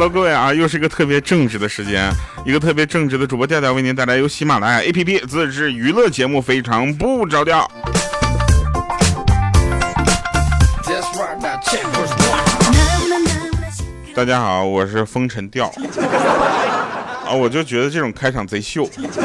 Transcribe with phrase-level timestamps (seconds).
[0.00, 2.08] Hello，各位啊，又是一个特别正直的时间，
[2.44, 7.68] 一个特别正直的主播调调为您带来由喜马拉雅 APP 自制娱乐节目《非常不着调》。
[14.14, 15.66] 大家好，我是风尘调
[17.26, 19.20] 啊，我就觉得这种开场贼秀，你知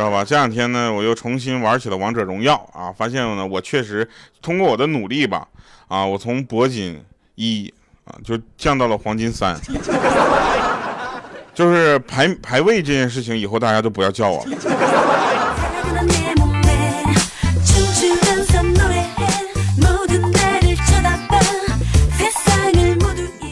[0.00, 0.24] 道吧？
[0.24, 4.10] 这两天呢，我又重新玩起了王者荣耀啊，发现呢，我确实
[4.42, 5.46] 通过我的努力吧，
[5.86, 7.00] 啊，我从铂金
[7.36, 7.72] 一
[8.06, 9.60] 啊就降到了黄金三，
[11.52, 14.46] 就是排排位这件事情，以后大家都不要叫我。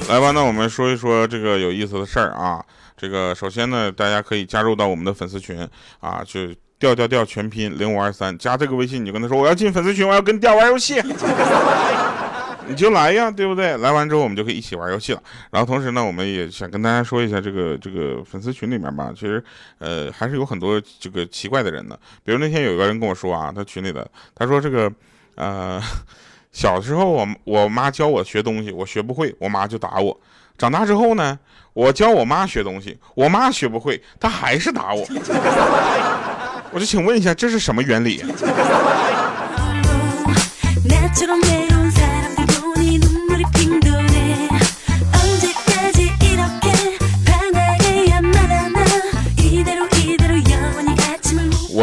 [0.08, 2.64] 来吧，那我们说一说这个有意思的事儿啊。
[2.96, 5.68] 这个首先呢，大家可以加入到我们的粉丝群
[5.98, 11.02] 啊，就调调调全拼零五二三，加这个微信你就跟他说我要进粉丝群，我要跟调玩游戏，
[12.66, 13.76] 你就来呀，对不对？
[13.78, 15.22] 来完之后我们就可以一起玩游戏了。
[15.50, 19.42] 然后同时呢，我们也想跟大家说一下这个这个粉丝群里面吧，其实
[19.78, 21.98] 呃还是有很多这个奇怪的人的。
[22.22, 24.90] 比如那天有一个人跟我说啊，他群里的他说这个
[25.34, 25.80] 呃。
[26.54, 30.16] 小时候，我我妈教我学东西，我学不会，我妈就打我。
[30.56, 31.36] 长大之后呢，
[31.72, 35.04] 我教我妈学东西，我妈学不会，她还是打我。
[36.70, 38.22] 我就请问一下，这是什么原理？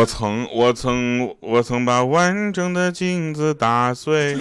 [0.01, 4.35] 我曾，我曾，我曾把完整的镜子打碎，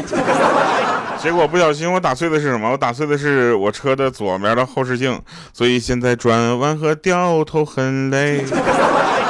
[1.20, 2.70] 结果不小心我打碎的是什么？
[2.70, 5.20] 我打碎的是我车的左面的后视镜，
[5.52, 8.42] 所以现在转弯和掉头很累。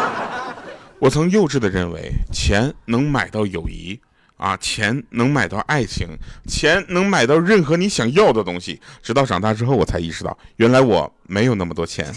[1.01, 3.99] 我曾幼稚的认为钱能买到友谊
[4.37, 6.07] 啊，钱能买到爱情，
[6.47, 8.81] 钱能买到任何你想要的东西。
[9.03, 12.07] 直到长大之后，我才意识到，原来我没有那么多钱。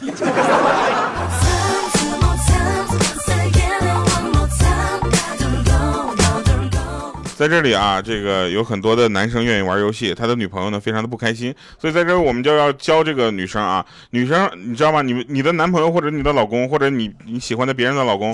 [7.44, 15.02] 在这里啊，这个有很多的男生愿意玩游戏，他的女朋友呢非常的不开心，所以在这我们就要教这个女生啊，女生你知道吗？
[15.02, 18.34] 你你的男朋友或者你的老公或者你你喜欢的别人的老公，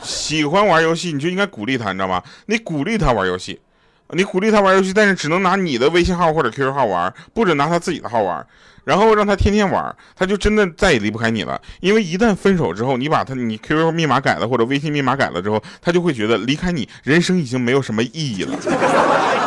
[0.00, 2.22] 喜欢玩游戏，你就应该鼓励他，你知道吗？
[2.46, 3.60] 你鼓励他玩游戏，
[4.10, 8.46] 你鼓励他玩游戏，但是只能拿你的微信号或者 QQ 号玩，不准拿他自己的号玩。
[8.84, 11.58] 然后让他天天玩，他就真的再也离不开你了。
[11.80, 18.54] 因为一旦分手之后，你把他你 QQ 密码改了或者微信密码改了之后，他就会觉得离开你，人生已经没有什么意义了。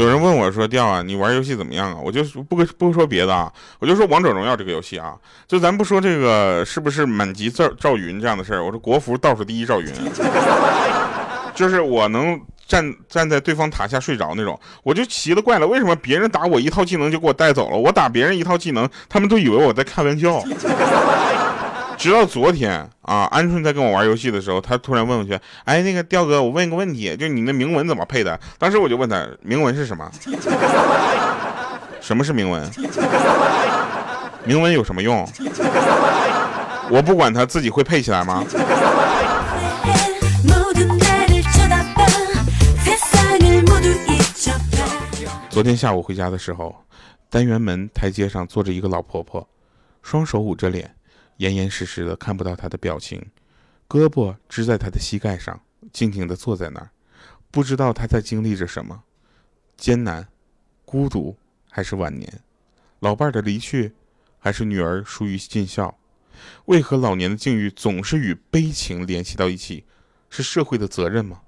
[0.00, 5.14] 有人问我说：“调啊，你玩游戏怎么样啊？”我就不不说别的啊，我就说王者荣耀这个游戏啊，
[5.46, 9.92] 就咱不说这个是不是满级赵赵云这样的事儿，我说国服倒数第一赵云，
[11.54, 20.42] 就是我能站站在对方塔下睡着那种，我就奇了怪了，为什么别人打我一套技能就给我带走了，我打别人一套技能，他们都以为我在开玩笑。
[22.00, 28.40] 直到昨天啊，鹌鹑在跟我玩游戏的时候，他突然问我去，哎，那个调哥，我问一个问题，就你那铭文怎么配的？
[28.58, 30.10] 当时我就问他，铭文是什么？
[32.00, 32.66] 什么是铭文？
[34.46, 35.28] 铭文有什么用？
[36.90, 38.42] 我不管他自己会配起来吗？
[45.50, 46.74] 昨天下午回家的时候，
[47.28, 49.46] 单元门台阶上坐着一个老婆婆，
[50.02, 50.94] 双手捂着脸。
[51.40, 53.24] 严严实实的看不到他的表情，
[53.88, 55.58] 胳膊支在他的膝盖上，
[55.90, 56.90] 静静的坐在那儿，
[57.50, 59.04] 不知道他在经历着什么，
[59.74, 60.28] 艰难、
[60.84, 61.34] 孤独
[61.70, 62.40] 还是晚年，
[62.98, 63.94] 老伴儿的离去，
[64.38, 65.96] 还是女儿疏于尽孝？
[66.66, 69.86] 为何老年的境遇总是与悲情联系到一起？
[70.28, 71.38] 是社会的责任吗？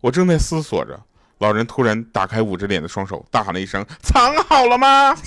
[0.00, 1.00] 我正在思索着，
[1.38, 5.14] 老人突然打开捂着脸的双手，大喊了一声：“藏好了吗？”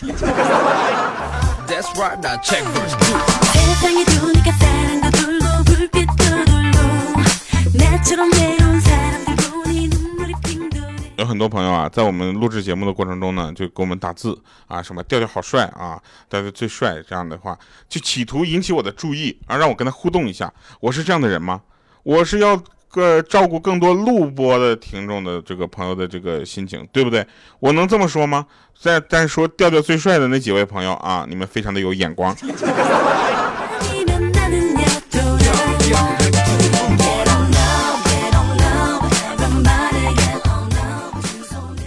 [11.17, 17.57] 有很多朋友啊，在我们录制节目的过程中呢，就给我们打字啊，什么调调好帅啊，调调最帅这样的话，
[17.87, 20.51] 就企图引起我的注意啊，让我跟他互动一下。
[20.79, 21.61] 我是这样的人吗？
[22.03, 22.61] 我是要。
[22.93, 27.25] 个照顾更多录播的听众的这个朋友的这个心情，对不对？
[27.61, 28.45] 我能这么说吗？
[28.77, 32.35] 在但说调调最帅的那几位朋友啊，你们非常的有眼光。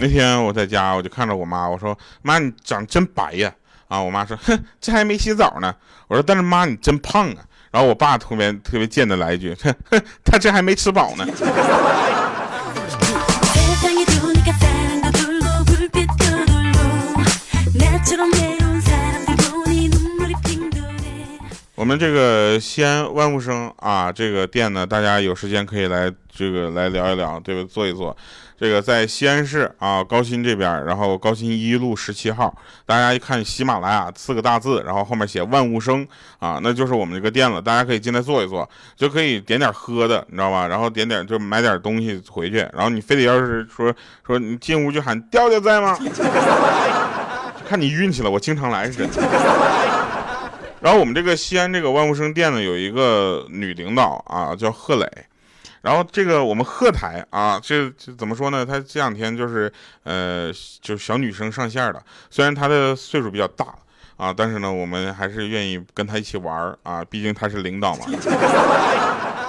[0.05, 3.51] 那天我在家，我就看着我妈，我说妈，你长真白呀！
[3.87, 5.73] 啊，我妈说，哼，这还没洗澡呢。
[6.07, 7.37] 我说，但是妈，你真胖啊。
[7.71, 9.55] 然后我爸特别特别贱的来一句
[9.89, 11.25] ：“哼他这还没吃饱呢。”
[21.73, 27.69] 我们这个西安万物生啊，这个店呢，大家有时间可以来这个来聊一聊，对吧？
[27.71, 28.15] 坐一坐。
[28.57, 32.55] 这个在西安市啊高新这边，然后高新一路十七号，
[32.85, 36.07] 大家一看喜马拉雅四个大字，然后后面写万物生
[36.39, 37.61] 啊，那就是我们这个店了。
[37.61, 40.67] 大家可以进来坐一坐，就可以点点喝的，你知道吧？
[40.67, 42.57] 然后点点就买点东西回去。
[42.73, 43.93] 然后你非得要是说
[44.25, 45.97] 说你进屋就喊调调在吗？
[47.67, 49.21] 看你运气了，我经常来是真的。
[50.79, 55.05] 然后我们这个西安这个万物生店呢，有一个女领导啊，叫贺磊。
[55.85, 58.65] 然后这个我们贺台啊，这这怎么说呢？
[58.65, 59.71] 他这两天就是
[60.01, 60.51] 呃，
[60.81, 62.01] 就是小女生上线了。
[62.31, 63.67] 虽然她的岁数比较大
[64.17, 68.07] 啊，但是呢，我们还是愿意跟她一起玩啊，毕竟她是领导嘛。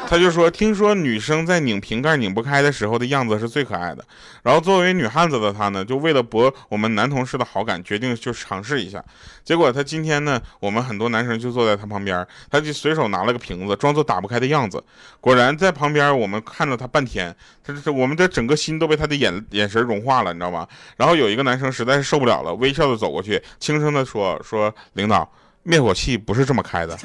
[0.09, 4.05] 他就说：“听说女生在拧瓶盖拧不开的时候的样子是最可爱的。
[4.43, 9.03] 然后作为女汉子的她呢，就为了博我们男同事的好感，决定就尝试一下。
[9.45, 14.83] 结果她今天呢，我们很多男生就坐在她旁边，她就随手拿了个瓶子，装作打不开的样子。
[15.21, 20.67] 果然在旁边，我们看了她半天，这这我们的整个心都被她的眼眼神融化了，你知道吗？
[20.97, 25.29] 然后有一个男生实在是受不了了，微笑的走过去，轻声的说：说领导，
[25.65, 26.97] 灭火器不是这么开的。”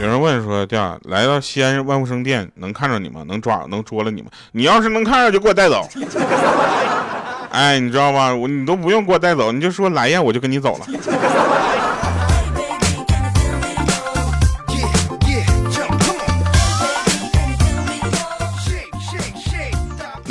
[0.00, 3.22] 有人问说：“弟来到西安万物生店，能看着你吗？
[3.28, 4.28] 能抓能捉了你吗？
[4.50, 5.88] 你要是能看着，就给我带走。
[7.52, 8.34] 哎，你知道吧？
[8.34, 10.86] 我你都不用给我带走，你就说来呀，我就跟你走了。”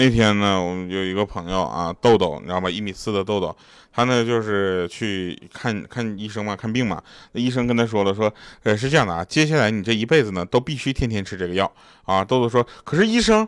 [0.04, 2.70] 那天呢，我们有一个朋友啊，豆豆，你知道吧？
[2.70, 3.56] 一米四的豆豆，
[3.94, 7.02] 他呢就是去看看医生嘛，看病嘛。
[7.32, 8.30] 那医生跟他说了，说，
[8.64, 11.72] 呃，是这样的啊，接下来你这一辈子呢，都必须天天吃这个药
[12.04, 12.22] 啊。
[12.22, 13.48] 豆豆说，可是医生，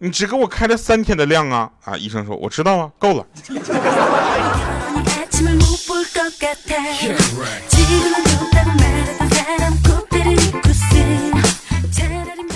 [0.00, 1.70] 你只给我开了三天的量啊。
[1.84, 3.26] 啊，医生说，我知道啊，够了。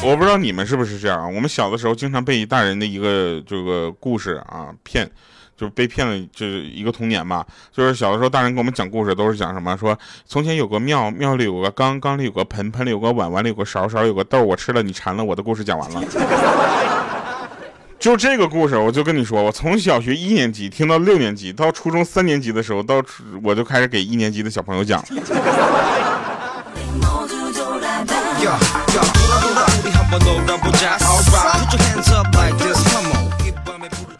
[0.01, 1.27] 我不知道你们是不是这样啊？
[1.27, 5.07] 我们小的时候经常被大人的一个这个故事啊骗，
[5.57, 7.45] 就是被骗了，就是一个童年吧。
[7.71, 9.77] 就是小的时候，大人给我们讲故事都是讲什么？
[9.77, 15.23] 说从前有个庙，庙里有个缸，缸里有个盆，盆里有个碗，碗里有个勺，勺有个豆，我吃了你馋了。
[15.23, 16.03] 我的故事讲完了。
[17.99, 23.03] 就这个故事，我就跟你说，我从小学一年级听到六年级，到初中三年级的时候，到
[23.43, 25.05] 我就开始给一年级的小朋友讲。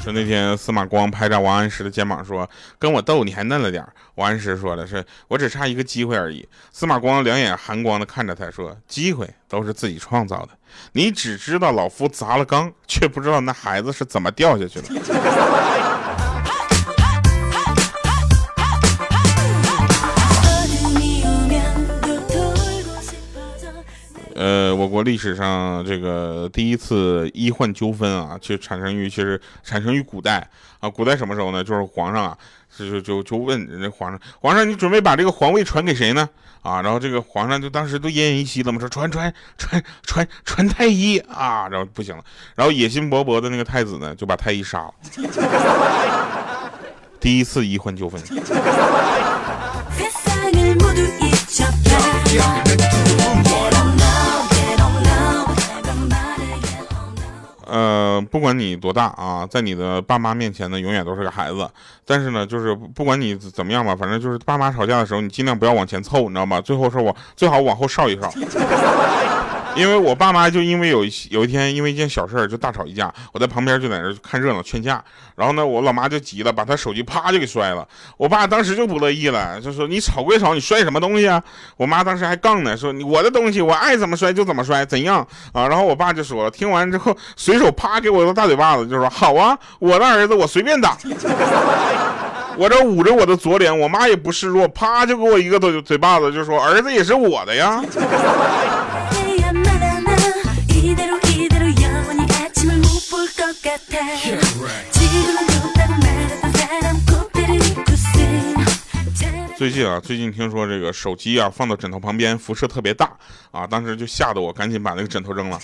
[0.05, 2.49] 说那天司马光拍着王安石的肩膀说
[2.79, 10.49] ：“跟我斗你还嫩了点王安石说的是：“我只差一个机会而已。”司马光两眼寒光的看着他说：“机会都是自己创造的，
[10.93, 14.89] 你只知道老夫砸了缸，却不知道那孩子是怎么掉下去的。”
[24.39, 30.89] 呃，我国历史上这个第一次医患纠纷啊，就产生于其实产生于古代啊。
[30.89, 31.65] 古代什么时候呢？
[31.65, 32.39] 就是皇上啊，
[32.77, 36.29] 就就就问人家皇上，皇上你准备把这个皇位传给谁呢？
[36.63, 42.23] 啊，然后这个皇上就当时都奄奄一息了嘛，说传传传传传太医啊，然后不行了，
[42.55, 44.95] 然后野心勃勃的那个太子呢，就把太医杀了。
[47.19, 48.23] 第一次医患纠纷。
[57.69, 61.69] 呃，不管你多大啊，在你的爸妈面前呢，永远都是个孩子。
[62.05, 66.61] 但是呢，就是不管你怎么样吧，反正就是爸妈吵架的时候，你尽量不要往前凑，你知道吗？
[66.61, 68.33] 最后是我最好往后稍一稍。
[69.77, 75.03] 因为我爸妈就因为有有一天因为一件小事就大吵一架，我在旁边就在那看热闹劝架，
[75.37, 77.87] 然后呢我老妈就急了，把她手机啪就给摔了。
[78.17, 81.41] 我爸当时就不乐意了，就说你吵归吵，你摔什么东西啊？
[81.77, 85.69] 我妈当时还杠呢，说我的东西我爱怎么摔就怎么摔，怎样啊？
[85.69, 90.97] 然后我爸就说了，听完之后随手啪给我一个大嘴巴子，就说好啊，我的儿子我随便打。
[92.57, 97.81] 我这捂着我的左脸，我妈也不示弱，啪就给我一个嘴嘴巴子，就说儿子也是我的呀。
[109.57, 113.11] 最近啊，最近听说这个手机啊放到枕头旁边辐射特别大
[113.51, 115.61] 啊，当时就吓得我赶紧把那个枕头扔了。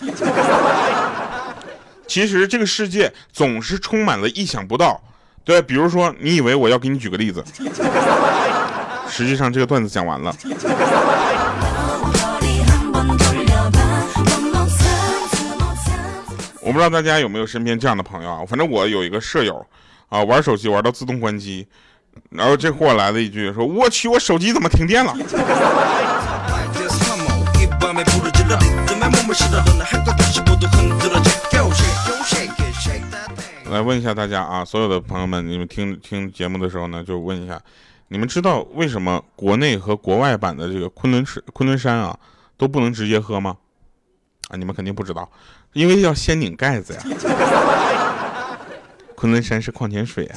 [2.06, 5.00] 其实这个世界总是充满了意想不到。
[5.44, 7.44] 对，比如说，你以为我要给你举个例子，
[9.08, 10.34] 实际上这个段子讲完了。
[16.64, 18.42] 我不知道大家有没有身边这样的朋友啊？
[18.48, 19.64] 反正我有一个舍友，
[20.08, 21.68] 啊，玩手机玩到自动关机，
[22.30, 25.14] 然后这货来了一句说：“我去，我手机怎么停电了？”
[33.70, 37.60] 来问一下大家啊，所有的朋友们，你们听听节目的时候呢，就问一下，
[38.08, 42.18] 你们知道为什么国内和国外版的这个昆仑池昆仑山啊
[42.56, 43.54] 都不能直接喝吗？
[44.48, 45.28] 啊，你们肯定不知道，
[45.74, 47.00] 因为要先拧盖子呀。
[49.14, 50.34] 昆仑山是矿泉水啊。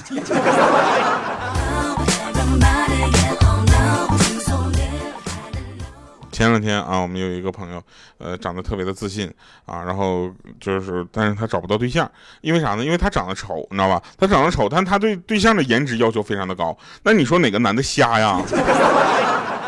[6.31, 7.81] 前两天啊，我们有一个朋友，
[8.19, 9.27] 呃，长得特别的自信
[9.65, 12.09] 啊，然后就是，但是他找不到对象，
[12.41, 12.85] 因为啥呢？
[12.85, 13.99] 因为他长得丑，你知道吧？
[14.19, 16.77] 他长得丑，但他对对象的颜值要求非常的高。
[17.01, 18.39] 那你说哪个男的瞎呀？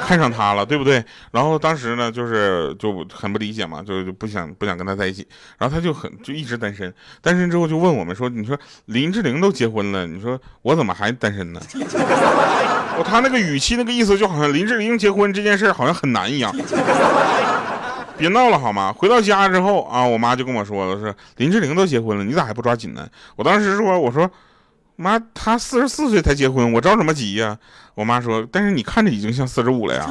[0.09, 1.05] 看上他了，对不对？
[1.29, 5.27] 然后当时呢，就是就很不理解嘛，就就不想不想跟他在一起。
[5.59, 11.61] 然后他就很就一直单身，单身之后就问我们说：“你说林志玲都结婚了，你说我怎么还单身呢？”
[12.97, 16.51] 我 他那个语气那个意思就好像林志玲结婚这件事好像很难一样。
[18.17, 18.91] 别闹了好吗？
[18.91, 24.27] 回到家之后啊，我妈就跟我说了：“是林志玲都结婚了，你咋还不抓紧呢？”我当时说：“我说。”
[25.01, 27.57] 妈，他四十四岁才结婚，我着什么急呀？
[27.95, 30.09] 我妈说，但是你看着已经像四十五了呀。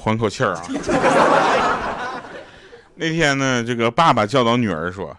[0.00, 0.62] 缓口气儿啊！
[2.96, 5.14] 那天呢，这个爸爸教导女儿说：“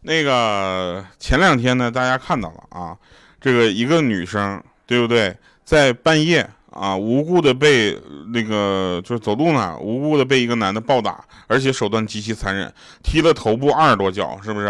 [0.00, 2.96] 那个前两天呢，大家看到了啊，
[3.38, 5.36] 这个一个女生，对不对？
[5.64, 7.98] 在半夜啊，无故的被
[8.32, 12.72] 那个就是走路呢，无故的被一个男的暴打，而且手段极其残忍，
[13.02, 14.66] 踢了头部二十多脚，是不是？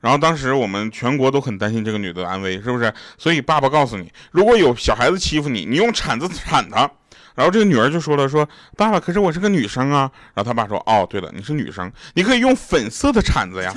[0.00, 2.92] 然后当时我们全国都很担心这个女的安危，是不是？
[3.16, 6.90] 所以爸爸告诉你，如果有小孩子欺负你，你用铲子铲他。”
[7.36, 13.72] 然后这个女儿就说了：“说爸爸，可是我是个女生啊。”然后他爸说：“哦，对了，你是女生，你可以用粉色的铲子呀。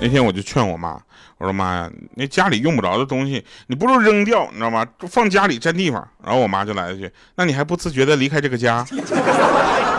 [0.00, 0.96] 那天我就劝我妈，
[1.38, 4.86] 我说妈呀，那家里用不着的东西，你不如扔掉，你知道吗？
[5.08, 6.06] 放家里占地方。
[6.24, 8.86] 然后我妈就来了一句：“那你还不自觉的离开这个家？”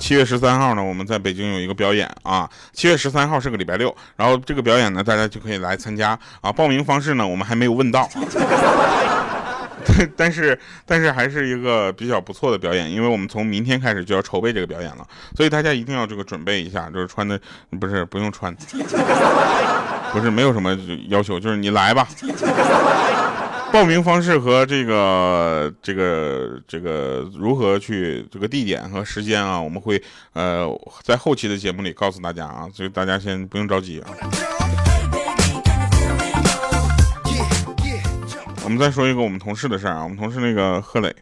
[0.00, 2.48] 七月十三号呢，我们在北京有一个表演啊。
[2.72, 6.50] 七月十三号是个礼拜六，然后这个表演呢，大家就可以来参加啊。
[6.50, 8.08] 报名方式呢，我们还没有问到，
[10.16, 17.38] 但是但是还是一个比较不错的表演，因为我们从明天开始就要筹备这个表演了，所以大家一定要这个准备一下，就是穿的
[17.78, 18.52] 不是不用穿，
[20.12, 20.76] 不是没有什么
[21.08, 22.08] 要求，就是你来吧。
[23.72, 30.68] 报名方式和这个这个这个如何去这个地点和时间啊，我们会呃
[31.02, 34.10] 在后期的节目里告诉大家啊，所以大家先不用着急啊。
[38.64, 41.14] 我们再说一个我们同事的事儿啊，我们同事那个贺磊，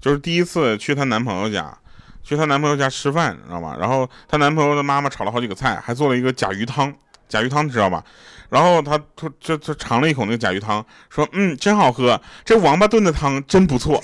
[0.00, 1.76] 就是第一次去她男朋友家，
[2.22, 3.76] 去她男朋友家吃饭，知道吗？
[3.78, 6.92] 然后她男朋友的妈妈炒了好几个菜，还做了一个甲鱼汤，
[7.28, 8.04] 甲鱼汤知道吧？
[8.54, 14.00] 然后他他这这尝了一口那个甲鱼汤，说嗯真好喝，这王八炖的汤真不错。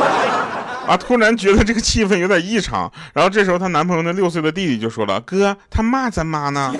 [0.88, 2.90] 啊，突然觉得这个气氛有点异常。
[3.12, 6.74] 然后这时候她男朋友那六岁的弟弟就说了，哥他骂咱妈呢。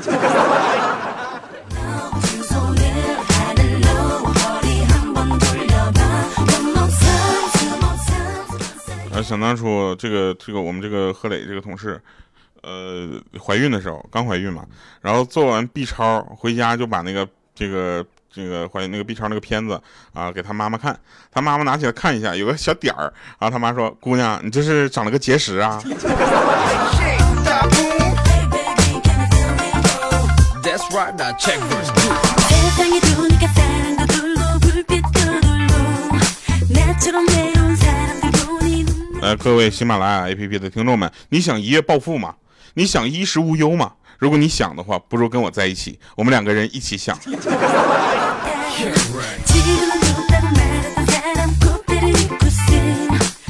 [9.13, 12.01] 啊， 想当初这个这个我们这个何磊这个同事。
[12.65, 14.65] 呃，怀孕的时候刚怀孕嘛，
[15.03, 18.03] 然后做完 B 超回家就把那个这个
[18.33, 19.79] 这个怀孕那个 B 超那个片子
[20.15, 20.99] 啊给他妈妈看，
[21.31, 25.79] 他妈妈拿起来看一下，有个小点儿，然后他妈说：“姑娘，你这是长了个结石啊。
[39.21, 42.35] ”来，各位喜马拉雅 APP 的听众们，你想一夜暴富吗？
[42.77, 43.93] 你想衣食无忧吗？
[44.19, 47.17] 如果你想的话，不如跟我在一起，我们两个人一起想。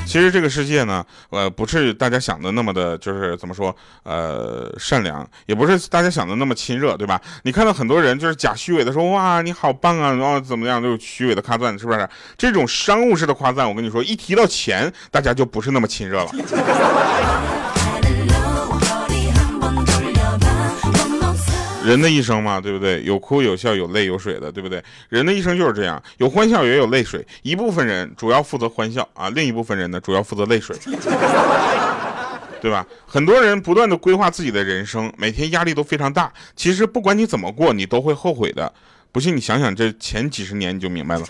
[0.07, 7.21] 其实这个世界呢，呃，不是大家想的那么的，就是怎么说，呃，善良，也不是大家想的那么亲热，对吧？
[7.43, 12.09] 你看到很多人就是假虚伪的说，哇，你好棒啊，然后怎么样，就虚伪的夸赞，是不是？
[12.37, 16.31] 这种商务式的夸赞，我跟你说，一提到钱，大家就不是那么亲热了。
[21.85, 23.03] 人的一生嘛，对不对？
[23.05, 24.83] 有哭有笑，有泪有水的，对不对？
[25.09, 27.27] 人的一生就是这样，有欢笑也有泪水。
[27.43, 30.75] 一部分人主要负责欢笑啊，另一部分人呢主要负责泪水，
[32.61, 32.87] 对吧？
[33.07, 36.33] 很多人不断的规划自己的人生，每天压力都非常大。
[36.57, 38.73] 其实不管你怎么过，你都会后悔的。
[39.13, 41.25] 不信你想想这前几十年你就明白了。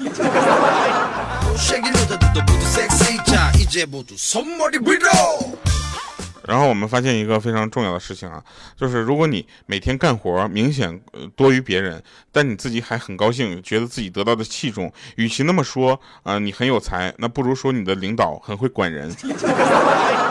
[6.46, 8.42] 然后我们发现一个非常重要的事情啊，
[8.76, 11.00] 就是如果你每天干活明显
[11.34, 19.14] 多于别人，但你自己还很高兴，觉得自己得到的器重，与其那么说啊你很有才，那不如说你的领导很会管人。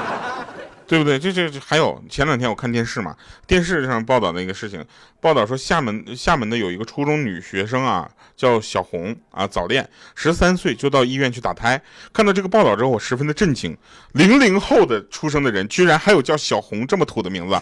[0.85, 1.17] 对不对？
[1.17, 3.15] 这这还有前两天我看电视嘛，
[3.47, 4.83] 电视上报道那个事情，
[5.21, 11.81] 报道说厦门厦门的有一个初中女学生啊，叫小红啊，早恋，十三岁就到医院去打胎。
[12.11, 13.77] 看到这个报道之后，我十分的震惊，
[14.11, 17.55] 零零后的出生的人居然还有叫小红这么土的名字。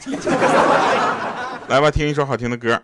[1.70, 2.82] 来吧，听一首好听的歌。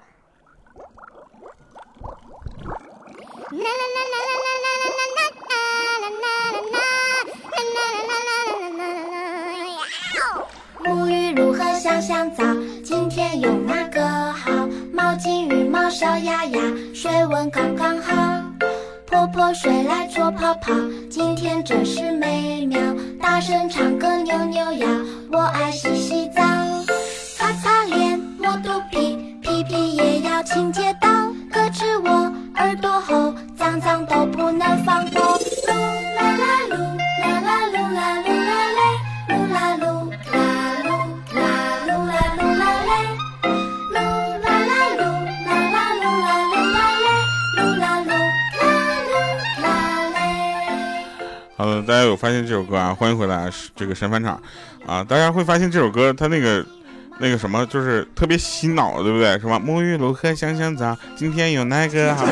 [10.83, 12.43] 沐浴露和香香皂，
[12.83, 14.51] 今天用哪个好？
[14.93, 16.59] 毛巾、浴帽、小鸭鸭，
[16.93, 18.13] 水温刚刚好。
[19.05, 20.73] 泼泼水来搓泡泡，
[21.09, 22.79] 今天真是美妙。
[23.19, 24.87] 大声唱歌扭扭腰，
[25.31, 26.41] 我爱洗洗澡。
[27.37, 31.09] 擦擦脸，摸肚皮，屁屁也要清洁到。
[31.51, 35.39] 咯吱窝，耳朵后，脏脏都不能放过。
[51.97, 52.93] 大家有发现这首歌啊？
[52.93, 54.39] 欢迎回来，这个神返场
[54.85, 55.03] 啊！
[55.03, 56.63] 大家会发现这首歌它那个
[57.17, 59.39] 那个什么，就是特别洗脑，对不对？
[59.39, 59.59] 什么？
[59.59, 62.23] 沐浴露和香香皂，今天有那个好。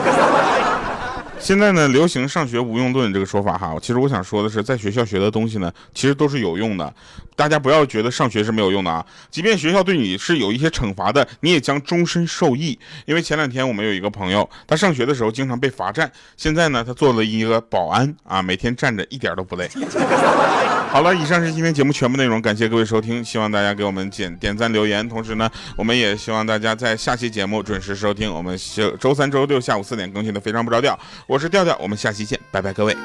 [1.45, 6.91] 现在呢，流行上学无用论这个说法哈，其实我想说的是，在学校学的东西呢，其实都是有用的。
[7.35, 12.79] 大家不要觉得上学是没有用的啊，即便学校对你是有一些惩罚的，你也将终身受益。
[13.05, 19.69] 因为前两天我们有一个朋友，他上学的时候经常被罚站，现在呢，他做了一个保安啊，每天站着一点都不累。
[20.89, 28.57] 好了，以上是今天节目全部内容，感谢各位收听，希望大家给我们点点赞留言，同时呢，我们也希望大家在下期节目准时收听，我们
[28.97, 30.93] 周三、周六下午四点更新的《非常不着调》，
[31.27, 31.34] 我。
[31.35, 32.95] 我是调调，我们下期见，拜拜，各位。